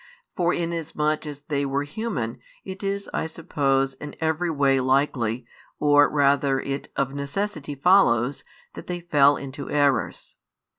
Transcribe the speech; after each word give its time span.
For, 0.35 0.51
inasmuch 0.51 1.27
as 1.27 1.41
they 1.41 1.63
were 1.63 1.83
human, 1.83 2.39
it 2.65 2.81
is 2.81 3.07
I 3.13 3.27
suppose 3.27 3.93
in 3.93 4.15
every 4.19 4.49
way 4.49 4.79
likely 4.79 5.45
or 5.77 6.09
rather 6.09 6.59
it 6.59 6.91
of 6.95 7.13
necessity 7.13 7.75
follows 7.75 8.43
that 8.73 8.87
they 8.87 9.01
fell 9.01 9.37
into 9.37 9.69
errors. 9.69 10.37